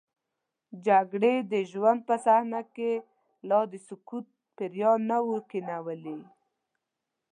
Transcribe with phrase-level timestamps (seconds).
[0.85, 2.91] جګړې د ژوند په صحنه کې
[3.49, 4.25] لا د سکوت
[4.57, 6.19] پیریان نه وو کینولي.